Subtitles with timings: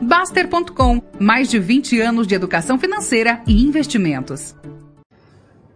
[0.00, 4.54] Baster.com, mais de 20 anos de educação financeira e investimentos.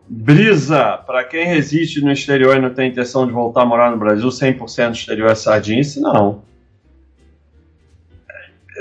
[0.08, 3.96] Brisa, para quem resiste no exterior e não tem intenção de voltar a morar no
[3.96, 5.83] Brasil, 100% no exterior é sardinha?
[5.98, 6.43] Não.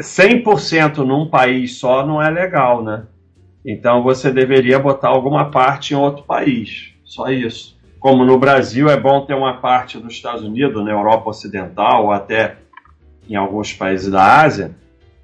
[0.01, 3.03] 100% num país só não é legal, né?
[3.65, 6.93] Então você deveria botar alguma parte em outro país.
[7.03, 7.77] Só isso.
[7.99, 12.11] Como no Brasil é bom ter uma parte dos Estados Unidos, na Europa Ocidental, ou
[12.11, 12.57] até
[13.29, 14.71] em alguns países da Ásia,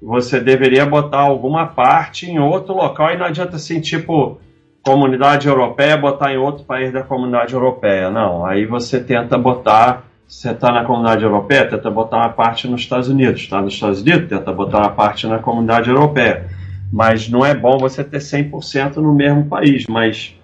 [0.00, 4.38] você deveria botar alguma parte em outro local e não adianta assim, tipo,
[4.82, 8.10] comunidade europeia botar em outro país da comunidade europeia.
[8.10, 12.80] Não, aí você tenta botar você está na comunidade europeia, tenta botar uma parte nos
[12.80, 13.42] Estados Unidos.
[13.42, 16.46] Está nos Estados Unidos, tenta botar uma parte na comunidade europeia.
[16.92, 19.84] Mas não é bom você ter 100% no mesmo país.
[19.88, 20.34] Mas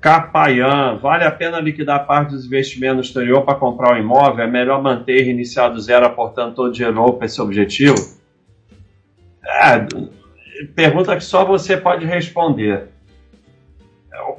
[0.00, 4.44] Capaiã, vale a pena liquidar parte dos investimentos no exterior para comprar um imóvel?
[4.44, 7.96] É melhor manter e iniciar do zero, aportando todo o dinheiro para esse objetivo?
[9.60, 9.86] É,
[10.74, 12.88] pergunta que só você pode responder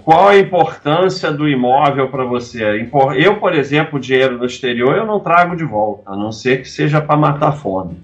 [0.03, 2.87] qual a importância do imóvel para você?
[3.17, 6.69] Eu, por exemplo, dinheiro no exterior eu não trago de volta, a não ser que
[6.69, 7.97] seja para matar fome.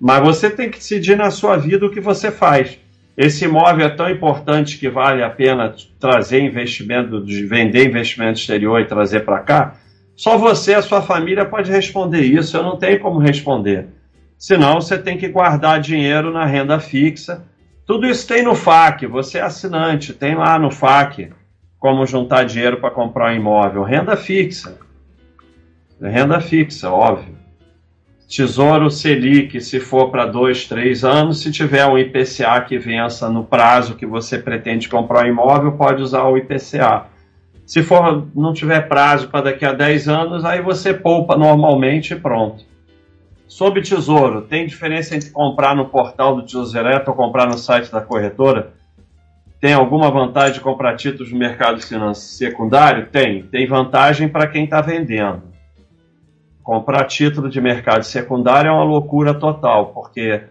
[0.00, 2.78] Mas você tem que decidir na sua vida o que você faz.
[3.16, 8.86] Esse imóvel é tão importante que vale a pena trazer investimento, vender investimento exterior e
[8.86, 9.74] trazer para cá?
[10.16, 13.88] Só você e a sua família pode responder isso, eu não tenho como responder.
[14.40, 17.48] Senão você tem que guardar dinheiro na renda fixa
[17.90, 21.32] tudo isso tem no FAQ, você é assinante, tem lá no FAQ
[21.76, 23.82] como juntar dinheiro para comprar um imóvel.
[23.82, 24.78] Renda fixa.
[26.00, 27.36] Renda fixa, óbvio.
[28.28, 33.42] Tesouro Selic, se for para dois, três anos, se tiver um IPCA que vença no
[33.42, 37.06] prazo que você pretende comprar um imóvel, pode usar o IPCA.
[37.66, 42.20] Se for não tiver prazo para daqui a 10 anos, aí você poupa normalmente e
[42.20, 42.69] pronto.
[43.50, 47.90] Sobre tesouro, tem diferença entre comprar no portal do Tesouro Direto ou comprar no site
[47.90, 48.74] da corretora?
[49.60, 51.80] Tem alguma vantagem de comprar títulos no mercado
[52.14, 53.08] secundário?
[53.08, 53.42] Tem.
[53.42, 55.42] Tem vantagem para quem está vendendo.
[56.62, 60.44] Comprar título de mercado secundário é uma loucura total, porque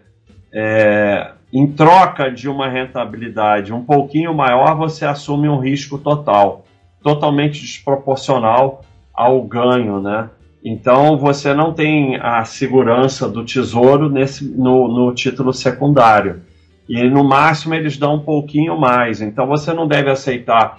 [0.52, 6.66] é, em troca de uma rentabilidade um pouquinho maior, você assume um risco total,
[7.02, 8.84] totalmente desproporcional
[9.14, 10.28] ao ganho, né?
[10.64, 16.42] Então você não tem a segurança do tesouro nesse, no, no título secundário.
[16.88, 19.22] E no máximo eles dão um pouquinho mais.
[19.22, 20.78] Então você não deve aceitar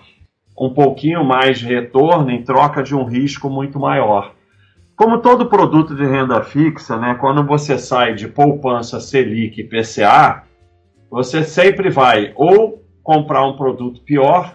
[0.59, 4.33] um pouquinho mais de retorno em troca de um risco muito maior.
[4.95, 10.43] Como todo produto de renda fixa, né, quando você sai de poupança Selic e PCA,
[11.09, 14.53] você sempre vai ou comprar um produto pior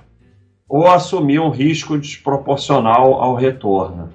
[0.69, 4.09] ou assumir um risco desproporcional ao retorno.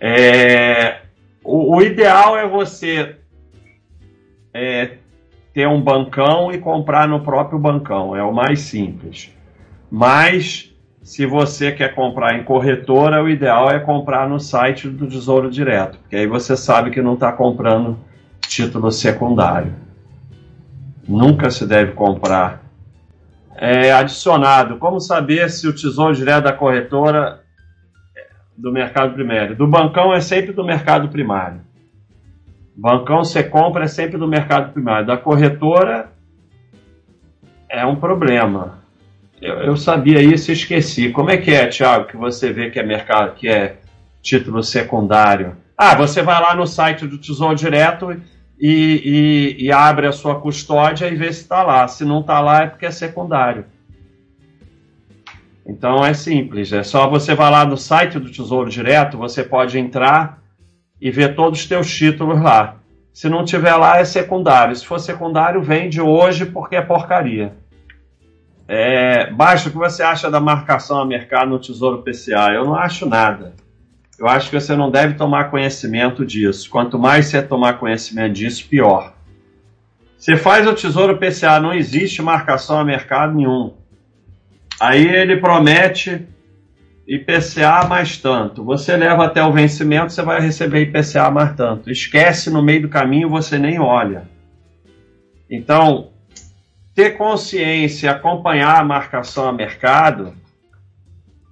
[0.00, 1.00] É,
[1.42, 3.16] o, o, ideal é você
[4.54, 4.92] é,
[5.52, 9.34] ter um bancão e comprar no próprio bancão, é o mais simples.
[9.90, 10.72] Mas
[11.02, 15.98] se você quer comprar em corretora, o ideal é comprar no site do Tesouro Direto,
[15.98, 17.98] porque aí você sabe que não está comprando
[18.46, 19.74] título secundário.
[21.08, 22.62] Nunca se deve comprar.
[23.56, 27.42] É, adicionado, como saber se o Tesouro Direto da corretora
[28.58, 29.54] do mercado primário.
[29.54, 31.60] Do bancão é sempre do mercado primário.
[32.76, 35.06] Bancão você compra é sempre do mercado primário.
[35.06, 36.10] Da corretora
[37.68, 38.82] é um problema.
[39.40, 41.10] Eu, eu sabia isso e esqueci.
[41.10, 43.76] Como é que é, Thiago, que você vê que é mercado, que é
[44.20, 45.56] título secundário?
[45.76, 48.10] Ah, você vai lá no site do Tesouro Direto
[48.60, 51.86] e, e, e abre a sua custódia e vê se está lá.
[51.86, 53.64] Se não está lá é porque é secundário.
[55.68, 59.78] Então é simples, é só você vai lá no site do Tesouro Direto, você pode
[59.78, 60.42] entrar
[60.98, 62.76] e ver todos os teus títulos lá.
[63.12, 64.74] Se não tiver lá, é secundário.
[64.74, 67.54] Se for secundário, vende hoje porque é porcaria.
[68.66, 72.52] É, o que você acha da marcação a mercado no Tesouro PCA.
[72.52, 73.54] Eu não acho nada.
[74.18, 76.68] Eu acho que você não deve tomar conhecimento disso.
[76.70, 79.14] Quanto mais você tomar conhecimento disso, pior.
[80.16, 83.74] Você faz o Tesouro PCA, não existe marcação a mercado nenhum.
[84.80, 86.26] Aí ele promete
[87.06, 88.62] IPCA mais tanto.
[88.64, 91.90] Você leva até o vencimento, você vai receber IPCA mais tanto.
[91.90, 94.28] Esquece no meio do caminho, você nem olha.
[95.50, 96.10] Então,
[96.94, 100.34] ter consciência, acompanhar a marcação a mercado,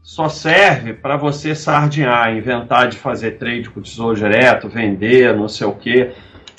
[0.02, 5.66] só serve para você sardinhar, inventar de fazer trade com tesouro direto, vender, não sei
[5.66, 6.12] o quê.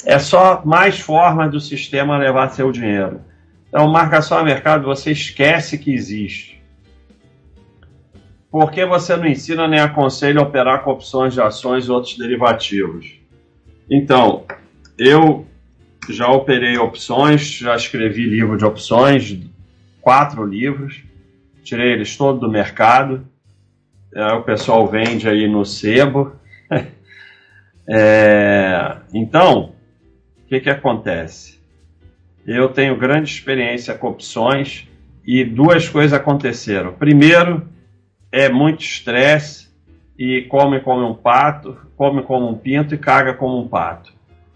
[0.05, 3.21] É só mais forma do sistema levar seu dinheiro.
[3.69, 6.56] Então, marcação a mercado, você esquece que existe.
[8.49, 12.17] Por que você não ensina nem aconselha a operar com opções de ações e outros
[12.17, 13.19] derivativos?
[13.89, 14.45] Então,
[14.97, 15.45] eu
[16.09, 19.37] já operei opções, já escrevi livro de opções,
[20.01, 21.03] quatro livros,
[21.61, 23.27] tirei eles todos do mercado.
[24.13, 26.33] É, o pessoal vende aí no sebo.
[27.87, 29.73] é, então,
[30.43, 31.59] o que, que acontece?
[32.45, 34.87] Eu tenho grande experiência com opções
[35.25, 36.93] e duas coisas aconteceram.
[36.93, 37.67] Primeiro,
[38.31, 39.67] é muito estresse
[40.17, 44.11] e come como um pato, come como um pinto e caga como um pato.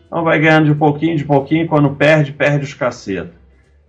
[0.05, 3.33] Então vai ganhando de pouquinho, de pouquinho, quando perde, perde os cacetos.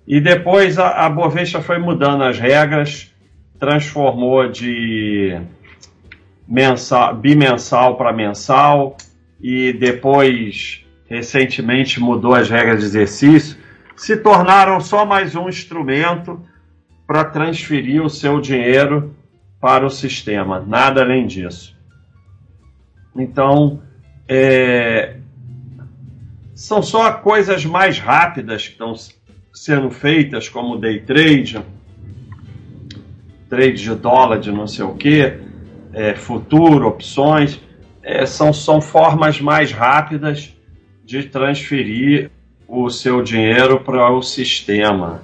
[0.07, 3.13] E depois a, a Bovespa foi mudando as regras,
[3.59, 5.41] transformou de
[6.47, 8.97] mensal, bimensal para mensal
[9.41, 13.59] e depois recentemente mudou as regras de exercício,
[13.97, 16.41] se tornaram só mais um instrumento
[17.07, 19.12] para transferir o seu dinheiro
[19.63, 21.79] para o sistema, nada além disso.
[23.15, 23.81] Então,
[24.27, 25.19] é,
[26.53, 28.93] são só coisas mais rápidas que estão
[29.55, 31.65] sendo feitas, como day trade,
[33.49, 35.39] trade de dólar de não sei o que,
[35.93, 37.61] é, futuro, opções,
[38.03, 40.53] é, são, são formas mais rápidas
[41.05, 42.33] de transferir
[42.67, 45.23] o seu dinheiro para o sistema.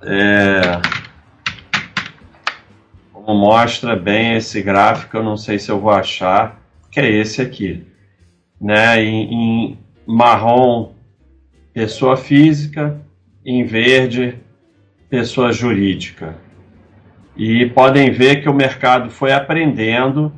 [0.00, 0.95] É,
[3.26, 6.62] como mostra bem esse gráfico, eu não sei se eu vou achar,
[6.92, 7.84] que é esse aqui.
[8.60, 9.02] Né?
[9.02, 10.92] Em, em, marrom,
[11.74, 13.00] pessoa física,
[13.44, 14.38] em verde,
[15.10, 16.36] pessoa jurídica.
[17.36, 20.32] E podem ver que o mercado foi aprendendo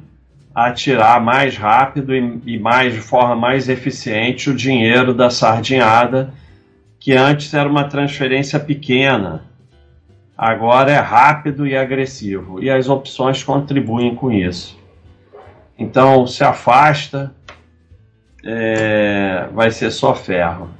[0.54, 6.32] a tirar mais rápido e, e mais de forma mais eficiente o dinheiro da sardinhada,
[6.98, 9.44] que antes era uma transferência pequena.
[10.38, 14.78] Agora é rápido e agressivo, e as opções contribuem com isso.
[15.76, 17.34] Então se afasta,
[18.44, 20.70] é, vai ser só ferro.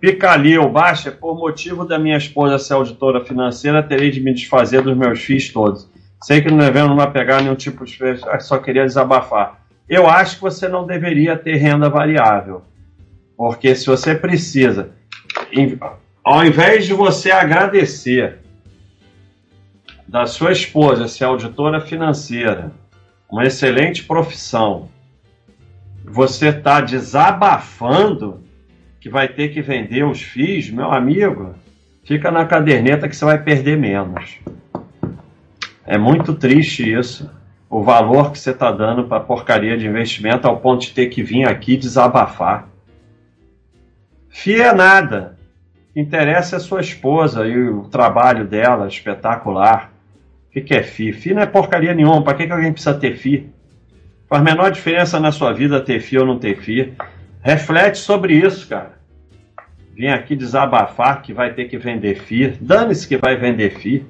[0.00, 4.96] Picalil, baixa, por motivo da minha esposa ser auditora financeira, terei de me desfazer dos
[4.96, 5.88] meus FIIs todos.
[6.20, 7.96] Sei que no evento não vai pegar nenhum tipo de.
[8.40, 9.60] Só queria desabafar.
[9.88, 12.62] Eu acho que você não deveria ter renda variável.
[13.36, 14.90] Porque se você precisa,
[16.24, 18.38] ao invés de você agradecer
[20.06, 22.72] da sua esposa ser auditora financeira,
[23.30, 24.88] uma excelente profissão,
[26.04, 28.40] você está desabafando
[29.00, 31.54] que vai ter que vender os FIIs, meu amigo,
[32.04, 34.38] fica na caderneta que você vai perder menos.
[35.84, 37.28] É muito triste isso.
[37.68, 41.22] O valor que você está dando para porcaria de investimento ao ponto de ter que
[41.22, 42.68] vir aqui desabafar.
[44.28, 45.38] FII é nada.
[45.94, 49.92] Interessa a sua esposa e o trabalho dela, espetacular.
[50.48, 51.12] O que, que é FI?
[51.12, 52.22] FI não é porcaria nenhuma.
[52.22, 53.50] Para que, que alguém precisa ter FI?
[54.28, 56.94] Faz menor diferença na sua vida ter FI ou não ter FI.
[57.42, 58.98] Reflete sobre isso, cara.
[59.94, 62.56] Vem aqui desabafar que vai ter que vender FI.
[62.60, 64.06] Dane-se que vai vender FI.